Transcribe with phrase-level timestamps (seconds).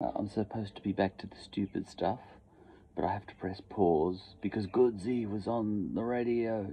[0.00, 2.20] Uh, I'm supposed to be back to the stupid stuff,
[2.94, 6.72] but I have to press pause because Goodsy was on the radio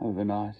[0.00, 0.56] overnight.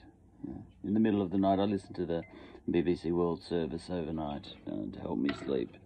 [0.84, 2.22] In the middle of the night, I listened to the
[2.70, 5.76] BBC World Service overnight uh, to help me sleep,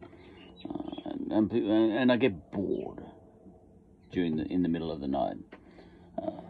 [0.68, 3.02] uh, and, and, and I get bored
[4.12, 5.38] during the in the middle of the night.
[6.22, 6.42] Uh,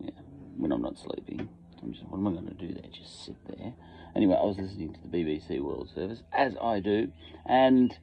[0.00, 0.10] yeah,
[0.56, 1.48] when I'm not sleeping,
[1.80, 2.90] I'm just what am I going to do there?
[2.90, 3.72] Just sit there.
[4.16, 7.12] Anyway, I was listening to the BBC World Service as I do,
[7.46, 7.96] and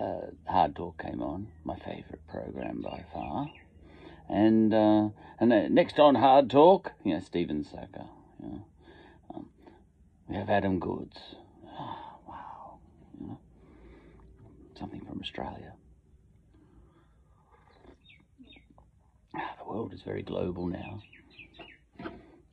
[0.00, 3.50] uh, Hard Talk came on, my favourite program by far.
[4.28, 5.08] And uh,
[5.40, 8.06] and next on Hard Talk, you know, Stephen Sackur.
[8.42, 8.64] You know,
[9.34, 9.48] um,
[10.28, 11.18] we have Adam Goodes.
[11.66, 11.96] Oh,
[12.28, 12.78] wow.
[13.18, 13.38] You know,
[14.78, 15.72] something from Australia.
[19.32, 21.02] The world is very global now.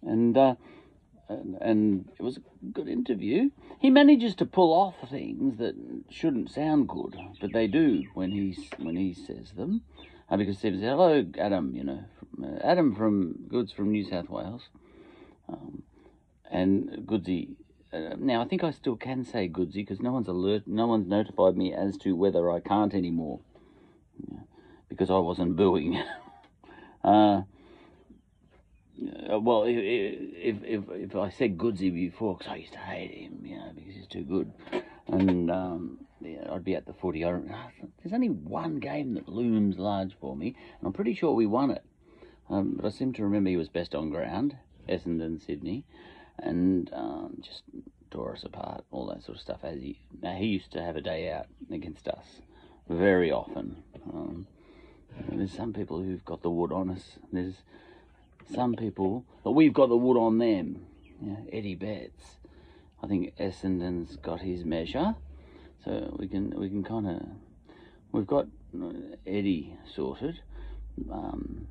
[0.02, 0.56] And uh,
[1.28, 3.50] and, and it was a good interview.
[3.80, 5.76] He manages to pull off things that
[6.10, 9.82] shouldn't sound good, but they do when he when he says them.
[10.30, 14.04] Uh, because Stephen said, "Hello, Adam," you know, from, uh, Adam from Goodes from New
[14.04, 14.70] South Wales,
[15.50, 15.84] um,
[16.50, 17.56] and Goodsy.
[17.94, 21.08] Uh, now I think I still can say Goodsy because no one's alert, no one's
[21.08, 23.40] notified me as to whether I can't anymore,
[24.32, 24.40] yeah,
[24.90, 26.02] because I wasn't booing.
[29.30, 33.40] uh, well, if, if if I said Goodsy before, because I used to hate him,
[33.44, 34.52] you know, because he's too good,
[35.08, 37.26] and um, yeah, I'd be at the footy.
[37.26, 37.32] I,
[38.02, 41.72] there's only one game that looms large for me, and I'm pretty sure we won
[41.72, 41.84] it.
[42.50, 44.56] Um, but I seem to remember he was best on ground,
[44.88, 45.84] Essendon, Sydney,
[46.38, 47.64] and um, just
[48.12, 49.60] tore us apart, all that sort of stuff.
[49.64, 52.42] As he now he used to have a day out against us
[52.88, 53.84] very often.
[54.14, 54.48] Um,
[55.30, 57.18] there's some people who've got the wood on us.
[57.32, 57.56] There's
[58.54, 60.86] some people, but we've got the wood on them.
[61.22, 62.38] Yeah, Eddie Betts.
[63.02, 65.16] I think Essendon's got his measure,
[65.84, 67.22] so we can we can kind of
[68.12, 68.48] we've got
[68.82, 68.92] uh,
[69.26, 70.40] Eddie sorted,
[71.12, 71.68] um,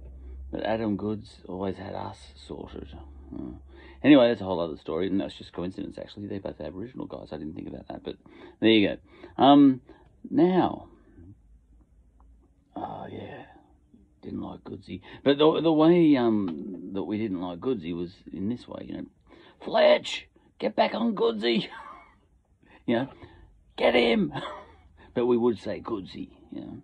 [0.51, 2.97] but Adam Goodes always had us sorted.
[3.35, 3.53] Uh,
[4.03, 5.99] anyway, that's a whole other story, and that's just coincidence.
[5.99, 7.29] Actually, they're both Aboriginal guys.
[7.33, 8.17] I didn't think about that, but
[8.61, 9.43] there you go.
[9.43, 9.81] Um,
[10.31, 10.89] now,
[12.77, 13.45] oh yeah
[14.25, 15.01] didn't like Goodsy.
[15.23, 18.97] But the the way um that we didn't like Goodsy was in this way, you
[18.97, 19.07] know,
[19.63, 21.69] Fletch, get back on Goodsy,
[22.87, 23.09] you know,
[23.77, 24.33] get him.
[25.15, 26.83] but we would say Goodsy, you know,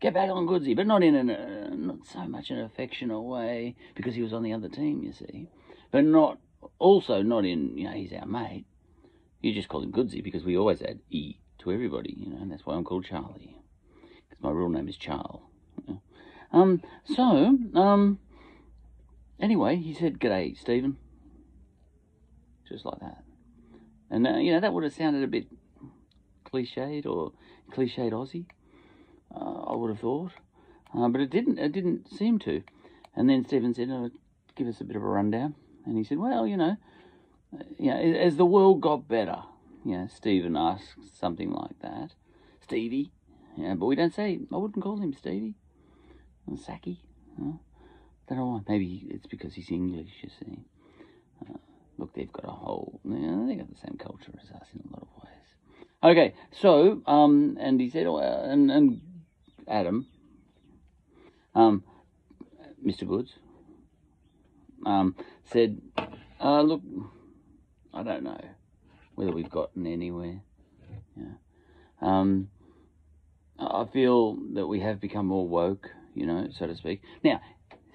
[0.00, 3.74] get back on Goodsy, but not in a uh, not so much an affectionate way
[3.94, 5.48] because he was on the other team, you see,
[5.90, 6.38] but not
[6.78, 8.66] also not in you know he's our mate.
[9.40, 12.50] You just call him Goodsy because we always add e to everybody, you know, and
[12.50, 13.56] that's why I'm called Charlie
[14.28, 15.45] because my real name is Charles.
[16.52, 18.18] Um, so, um,
[19.40, 20.96] anyway, he said, G'day, Stephen.
[22.68, 23.22] Just like that.
[24.10, 25.46] And, uh, you know, that would have sounded a bit
[26.44, 27.32] cliched or
[27.72, 28.46] cliched Aussie,
[29.34, 30.32] uh, I would have thought.
[30.96, 32.62] Uh, but it didn't, it didn't seem to.
[33.14, 34.10] And then Stephen said, oh,
[34.54, 35.54] give us a bit of a rundown.
[35.84, 36.76] And he said, well, you know,
[37.78, 39.42] you know, as the world got better,
[39.84, 42.14] you know, Stephen asked something like that.
[42.60, 43.12] Stevie.
[43.56, 45.54] Yeah, but we don't say, I wouldn't call him Stevie.
[46.54, 47.00] Saki?
[47.38, 47.52] Huh?
[48.28, 48.60] Don't know why.
[48.68, 50.58] Maybe it's because he's English, you see.
[51.42, 51.58] Uh,
[51.98, 54.80] look, they've got a whole, you know, they got the same culture as us in
[54.88, 55.36] a lot of ways.
[56.02, 59.00] Okay, so, um, and he said, oh, uh, and, and
[59.66, 60.06] Adam,
[61.54, 61.82] um,
[62.84, 63.06] Mr.
[63.06, 63.32] Goodes,
[64.84, 65.80] um, said,
[66.40, 66.82] uh, look,
[67.92, 68.40] I don't know
[69.14, 70.42] whether we've gotten anywhere.
[71.16, 71.24] Yeah.
[72.00, 72.50] Um,
[73.58, 77.02] I feel that we have become more woke you know, so to speak.
[77.22, 77.40] Now,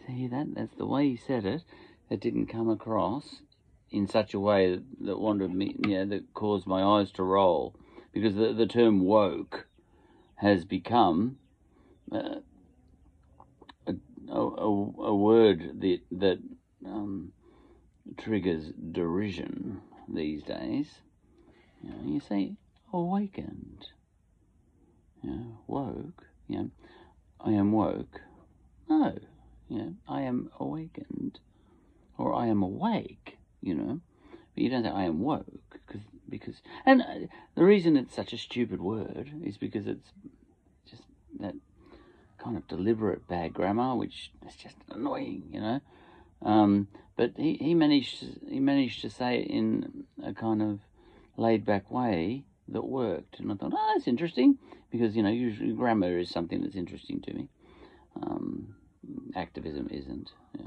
[0.06, 0.54] see that?
[0.54, 1.64] That's the way he said it.
[2.09, 3.42] It didn't come across
[3.90, 7.76] in such a way that, that wanted me, know, that caused my eyes to roll.
[8.14, 9.68] Because the, the term woke
[10.36, 11.38] has become
[12.12, 12.40] uh,
[13.88, 13.94] a,
[14.30, 16.40] a, a, word that, that
[16.86, 17.32] um,
[18.18, 21.00] triggers derision these days.
[21.82, 22.56] You, know, you say
[22.94, 23.88] awakened,
[25.24, 26.26] know, woke,
[26.58, 26.72] know,
[27.43, 28.22] I am woke.
[28.90, 29.17] No,
[29.70, 31.40] you know, I am awakened.
[32.17, 34.02] Or I am awake, you know.
[34.53, 36.61] But you don't say I am woke, cause, because...
[36.85, 40.11] And uh, the reason it's such a stupid word is because it's
[40.90, 41.03] just
[41.40, 41.55] that
[42.38, 45.79] kind of deliberate bad grammar, which is just annoying, you know.
[46.41, 50.79] Um, but he, he managed he managed to say it in a kind of
[51.38, 53.40] laid back way that worked.
[53.40, 54.58] And I thought, oh, that's interesting
[54.91, 57.47] because, you know, usually grammar is something that's interesting to me.
[58.22, 58.76] Um,
[59.35, 60.29] activism isn't.
[60.58, 60.66] Yeah.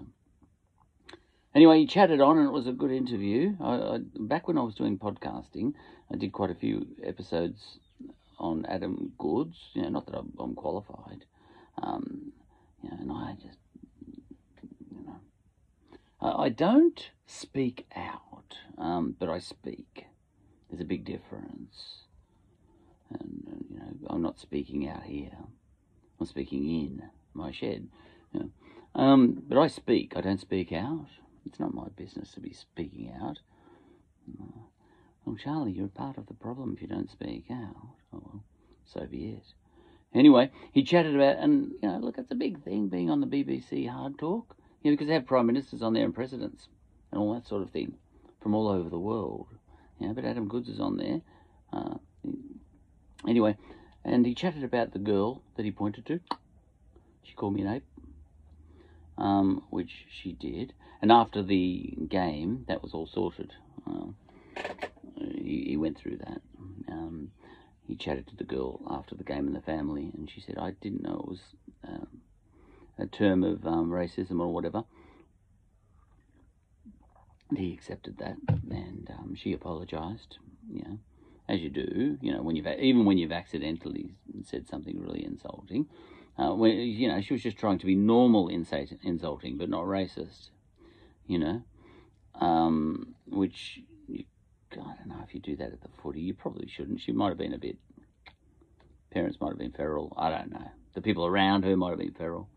[1.54, 3.54] Anyway, he chatted on and it was a good interview.
[3.60, 5.74] I, I, back when I was doing podcasting,
[6.12, 7.78] I did quite a few episodes
[8.38, 9.56] on Adam Goodes.
[9.74, 11.24] You know, not that I'm, I'm qualified.
[11.80, 12.32] Um,
[12.82, 13.58] you know, and I just,
[14.90, 15.20] you know,
[16.20, 20.06] I, I don't speak out, um, but I speak.
[20.68, 21.63] There's a big difference.
[23.10, 25.32] And, you know, I'm not speaking out here.
[26.18, 27.88] I'm speaking in my shed.
[28.32, 28.50] You know.
[29.00, 30.14] um, but I speak.
[30.16, 31.06] I don't speak out.
[31.46, 33.40] It's not my business to be speaking out.
[35.24, 37.76] Well, Charlie, you're part of the problem if you don't speak out.
[38.12, 38.44] Oh, well,
[38.84, 39.54] so be it.
[40.14, 43.26] Anyway, he chatted about, and, you know, look, it's a big thing being on the
[43.26, 46.68] BBC Hard Talk, you know, because they have prime ministers on there and presidents
[47.10, 47.94] and all that sort of thing
[48.40, 49.48] from all over the world.
[50.00, 51.20] Know, but Adam Goodes is on there.
[51.74, 51.94] Uh,
[53.28, 53.56] anyway,
[54.04, 56.20] and he chatted about the girl that he pointed to.
[57.22, 57.86] She called me an ape,
[59.18, 60.72] um, which she did.
[61.00, 63.52] And after the game, that was all sorted.
[63.86, 64.06] Uh,
[65.36, 66.40] he, he, went through that.
[66.88, 67.30] Um,
[67.86, 70.70] he chatted to the girl after the game in the family, and she said, I
[70.80, 71.40] didn't know it was
[71.86, 72.06] um,
[72.98, 74.84] a term of um, racism or whatever.
[77.50, 78.36] And he accepted that,
[78.70, 80.38] and um, she apologised,
[80.72, 80.98] you know,
[81.54, 84.14] as you do, you know, when you've, even when you've accidentally
[84.44, 85.86] said something really insulting.
[86.36, 90.50] Uh, when, you know, she was just trying to be normal insulting, but not racist,
[91.26, 91.62] you know,
[92.40, 93.80] um, which
[94.10, 96.20] I don't know if you do that at the footy.
[96.20, 97.00] You probably shouldn't.
[97.00, 97.76] She might have been a bit.
[99.12, 100.12] Parents might have been feral.
[100.18, 100.70] I don't know.
[100.94, 102.48] The people around her might have been feral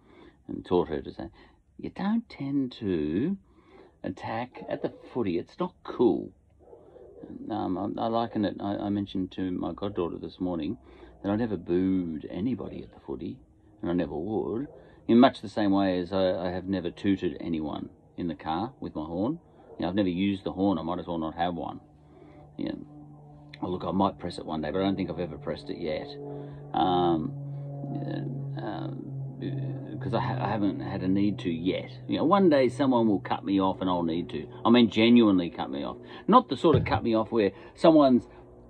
[0.47, 1.29] and taught her to say,
[1.77, 3.37] you don't tend to
[4.03, 5.37] attack at the footy.
[5.37, 6.31] It's not cool.
[7.49, 8.57] Um, I, I liken it.
[8.59, 10.77] I, I mentioned to my goddaughter this morning
[11.23, 13.37] that I never booed anybody at the footy,
[13.81, 14.67] and I never would.
[15.07, 18.73] In much the same way as I, I have never tooted anyone in the car
[18.79, 19.39] with my horn.
[19.77, 20.77] You know, I've never used the horn.
[20.77, 21.79] I might as well not have one.
[22.57, 22.71] Yeah.
[23.61, 25.69] Oh, look, I might press it one day, but I don't think I've ever pressed
[25.69, 26.07] it yet.
[26.73, 27.33] Um,
[27.81, 31.91] because um, Uh, I, ha- I, haven't had a need to yet.
[32.07, 34.47] You know, one day someone will cut me off and I'll need to.
[34.65, 35.97] I mean, genuinely cut me off.
[36.27, 38.23] Not the sort of cut me off where someone's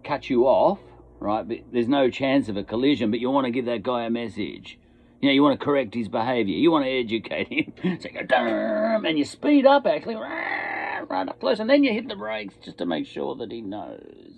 [0.03, 0.79] cut you off,
[1.19, 1.47] right?
[1.47, 4.09] But there's no chance of a collision, but you want to give that guy a
[4.09, 4.79] message.
[5.21, 6.55] You know, you want to correct his behaviour.
[6.55, 7.99] You want to educate him.
[8.01, 10.15] so you go, and you speed up actually
[11.09, 13.61] right up close, and then you hit the brakes just to make sure that he
[13.61, 14.33] knows.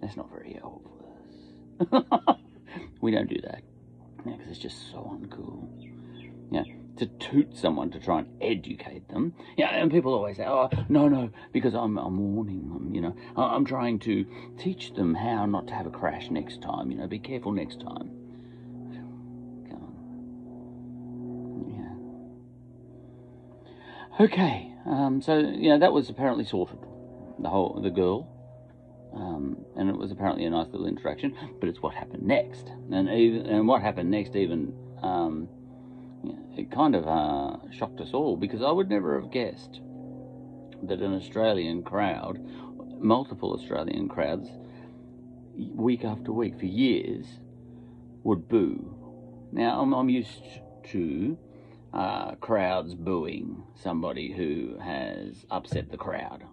[0.00, 1.18] That's not very helpful.
[3.00, 3.62] we don't do that.
[4.24, 5.68] Yeah, because it's just so uncool.
[6.50, 6.64] Yeah,
[6.96, 9.34] to toot someone to try and educate them.
[9.56, 12.94] Yeah, and people always say, "Oh, no, no," because I'm I'm warning them.
[12.94, 14.24] You know, I'm trying to
[14.58, 16.90] teach them how not to have a crash next time.
[16.90, 18.10] You know, be careful next time.
[19.68, 19.82] Come
[21.68, 21.98] on.
[24.18, 24.24] Yeah.
[24.24, 24.70] Okay.
[24.86, 26.78] Um, so you know that was apparently sorted.
[27.38, 28.28] The whole the girl,
[29.14, 31.36] um, and it was apparently a nice little interaction.
[31.60, 35.48] But it's what happened next, and even and what happened next even um,
[36.56, 39.80] it kind of uh, shocked us all because I would never have guessed
[40.82, 42.38] that an Australian crowd,
[43.00, 44.48] multiple Australian crowds,
[45.56, 47.26] week after week for years,
[48.22, 49.48] would boo.
[49.52, 50.42] Now I'm, I'm used
[50.90, 51.38] to
[51.92, 56.44] uh, crowds booing somebody who has upset the crowd.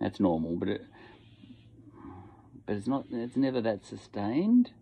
[0.00, 0.82] That's normal, but it,
[2.68, 3.06] but it's not.
[3.10, 4.72] It's never that sustained.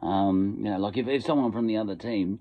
[0.00, 2.40] Um, you know, like if, if someone from the other team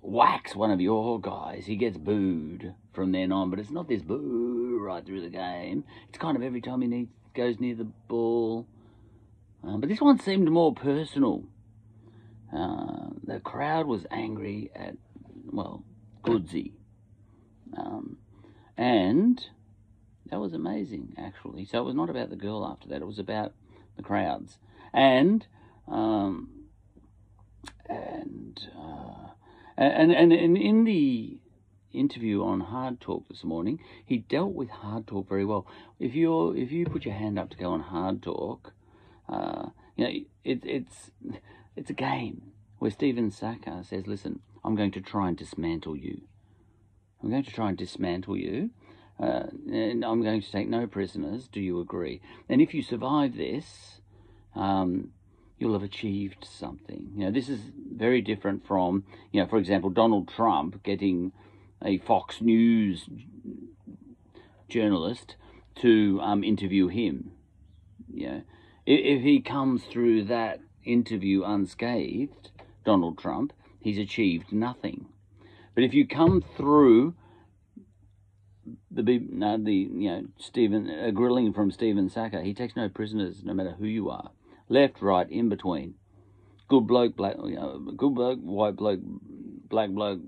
[0.00, 3.48] whacks one of your guys, he gets booed from then on.
[3.48, 5.84] But it's not this boo right through the game.
[6.08, 8.66] It's kind of every time he needs, goes near the ball.
[9.62, 11.44] Um, but this one seemed more personal.
[12.52, 14.96] Uh, the crowd was angry at
[15.52, 15.84] well,
[16.24, 16.72] Goodsy.
[17.76, 18.16] Um,
[18.76, 19.46] and
[20.28, 21.66] that was amazing, actually.
[21.66, 23.52] So it was not about the girl after that, it was about
[23.96, 24.58] the crowds.
[24.92, 25.46] And,
[25.88, 26.50] um,
[27.88, 29.30] and, uh,
[29.76, 31.38] and, and, and in the
[31.96, 35.66] interview on Hard Talk this morning, he dealt with Hard Talk very well.
[35.98, 38.72] If you if you put your hand up to go on Hard Talk,
[39.28, 40.10] uh, you know
[40.44, 41.10] it, it's
[41.74, 46.22] it's a game where Stephen Sackur says, "Listen, I'm going to try and dismantle you.
[47.22, 48.70] I'm going to try and dismantle you.
[49.18, 51.48] Uh, and I'm going to take no prisoners.
[51.50, 52.20] Do you agree?
[52.48, 54.00] And if you survive this,
[54.54, 55.10] um,
[55.58, 57.12] you'll have achieved something.
[57.14, 61.32] You know, this is very different from, you know, for example, Donald Trump getting
[61.82, 63.08] a Fox News
[64.68, 65.36] journalist
[65.76, 67.32] to um, interview him.
[68.12, 68.42] You know,
[68.84, 72.50] if, if he comes through that interview unscathed,
[72.84, 75.06] Donald Trump, he's achieved nothing.
[75.74, 77.14] But if you come through
[78.90, 83.54] the the you know Stephen a grilling from Stephen Sackur, he takes no prisoners, no
[83.54, 84.30] matter who you are.
[84.68, 85.94] left, right, in between.
[86.68, 89.00] Good bloke, black, you know, good bloke, white bloke,
[89.68, 90.20] black bloke,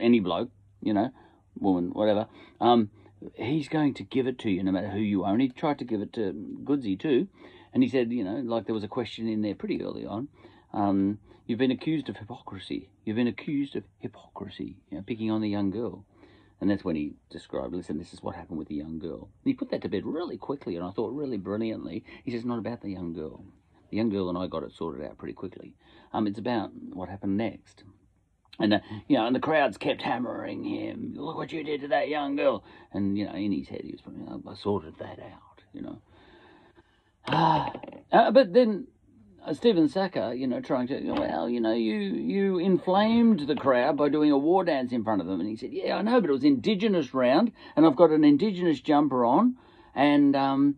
[0.00, 0.50] any bloke,
[0.82, 1.10] you know,
[1.58, 2.26] woman, whatever.
[2.60, 2.90] Um,
[3.34, 5.32] he's going to give it to you no matter who you are.
[5.32, 6.32] And he tried to give it to
[6.64, 7.28] Goodsy too.
[7.72, 10.28] And he said, you know, like there was a question in there pretty early on.
[10.72, 12.90] Um, you've been accused of hypocrisy.
[13.04, 16.04] You've been accused of hypocrisy, you know, picking on the young girl.
[16.60, 19.28] And that's when he described, listen, this is what happened with the young girl.
[19.44, 22.04] And he put that to bed really quickly, and I thought really brilliantly.
[22.24, 23.44] He says, not about the young girl.
[23.90, 25.74] The young girl and I got it sorted out pretty quickly.
[26.12, 27.84] Um, it's about what happened next.
[28.58, 31.14] And, uh, you know, and the crowds kept hammering him.
[31.16, 32.64] Look what you did to that young girl.
[32.92, 34.00] And, you know, in his head, he was,
[34.48, 35.98] I sorted that out, you know.
[37.26, 37.72] Ah,
[38.12, 38.86] uh, but then
[39.52, 44.08] Stephen Sackur, you know, trying to, well, you know, you you inflamed the crowd by
[44.08, 46.30] doing a war dance in front of them, and he said, yeah, I know, but
[46.30, 49.56] it was Indigenous round, and I've got an Indigenous jumper on,
[49.94, 50.76] and um,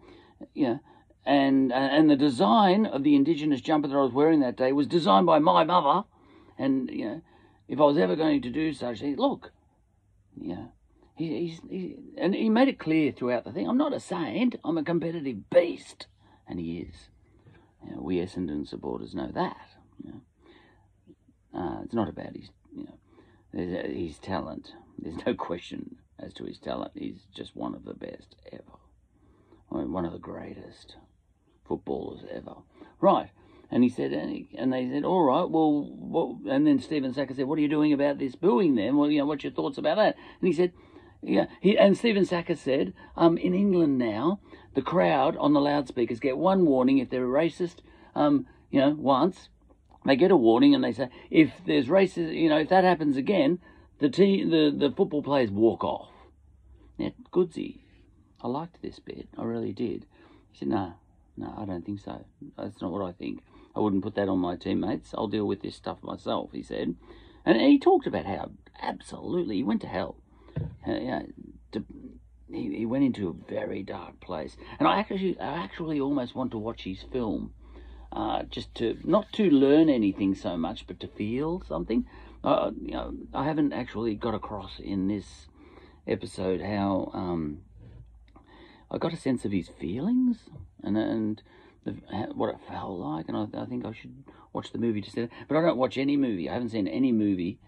[0.53, 0.81] you know,
[1.25, 4.89] and and the design of the Indigenous jumper that I was wearing that day was
[4.89, 6.07] designed by my mother,
[6.59, 7.23] and you know,
[7.69, 9.53] if I was ever going to do such things, look,
[10.41, 10.67] yeah.
[11.15, 13.67] He, he's, he, and he made it clear throughout the thing.
[13.67, 14.57] I'm not a saint.
[14.63, 16.09] I'm a competitive beast
[16.47, 17.09] and he is.
[17.87, 19.57] You know, we Essendon supporters know that.
[20.03, 20.21] You know.
[21.57, 24.73] uh, it's not about his, you know, his talent.
[24.99, 26.93] There's no question as to his talent.
[26.95, 28.63] He's just one of the best ever.
[29.73, 30.97] I mean, one of the greatest
[31.67, 32.57] footballers ever.
[33.01, 33.31] Right.
[33.71, 37.35] And he said, and, he, and they said, all right, well, and then Stephen Sackur
[37.35, 38.97] said, what are you doing about this booing then?
[38.97, 40.15] Well, you know, what's your thoughts about that?
[40.41, 40.73] And he said,
[41.27, 44.39] yeah, he, and Stephen Sackur said, um, in England now,
[44.75, 47.77] the crowd on the loudspeakers get one warning if they're racist,
[48.15, 49.49] um, you know, once.
[50.05, 53.17] They get a warning and they say, if there's racist, you know, if that happens
[53.17, 53.59] again,
[53.99, 56.11] the team, the, the football players walk off.
[56.97, 57.81] Now, Goodsy,
[58.41, 59.29] I liked this bit.
[59.37, 60.07] I really did.
[60.53, 60.95] He said, no,
[61.37, 62.25] no, I don't think so.
[62.57, 63.43] That's not what I think.
[63.75, 65.13] I wouldn't put that on my teammates.
[65.13, 66.95] I'll deal with this stuff myself, he said.
[67.45, 70.17] And he talked about how absolutely he went to hell
[70.87, 71.33] uh, you
[71.73, 71.85] to,
[72.51, 74.57] he, he went into a very dark place.
[74.79, 77.53] And I actually, I actually almost want to watch his film,
[78.13, 82.07] uh, just to not to learn anything so much, but to feel something.
[82.45, 85.47] Uh, you know, I haven't actually got across in this
[86.07, 87.63] episode how um,
[88.91, 90.49] I got a sense of his feelings
[90.83, 91.43] and and
[91.85, 91.93] the,
[92.35, 95.23] what it felt like, and I, I think I should watch the movie to see
[95.23, 95.31] that.
[95.49, 96.49] But I don't watch any movie.
[96.49, 97.59] I haven't seen any movie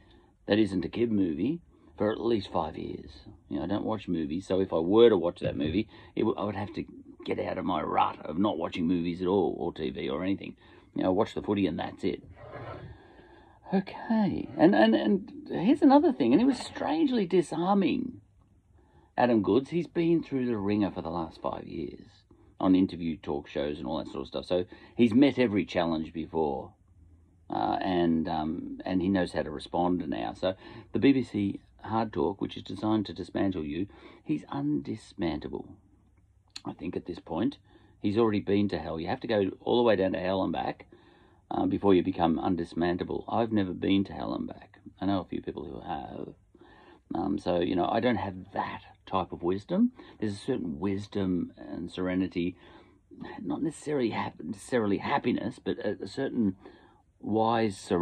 [0.47, 1.61] that isn't a kid movie
[1.99, 3.11] for at least five years.
[3.51, 6.23] You know, I don't watch movies, so if I were to watch that movie, I
[6.23, 6.85] would have to
[7.25, 10.57] get out of my rut of not watching movies at all, or TV, or anything.
[10.95, 12.23] You know, watch the footy and that's it.
[13.75, 18.23] Okay, and, and, and here's another thing, and it was strangely disarming.
[19.17, 22.07] Adam Goodes, he's been through the wringer for the last five years
[22.61, 24.45] on interview talk shows and all that sort of stuff.
[24.47, 24.65] So
[24.97, 26.73] he's met every challenge before.
[27.51, 30.35] Uh, and um, and he knows how to respond now.
[30.35, 30.55] So
[30.93, 33.87] the BBC hard talk, which is designed to dismantle you,
[34.25, 35.67] he's undismantable.
[36.65, 37.59] I think at this point,
[38.01, 39.01] he's already been to hell.
[39.01, 40.87] You have to go all the way down to hell and back
[41.51, 43.25] uh, before you become undismantable.
[43.29, 44.79] I've never been to hell and back.
[45.01, 46.35] I know a few people who have.
[47.15, 49.93] Um, so, you know, I don't have that type of wisdom.
[50.19, 52.57] There's a certain wisdom and serenity,
[53.43, 56.57] not necessarily, necessarily happiness, but a, a certain
[57.21, 57.95] wise serenity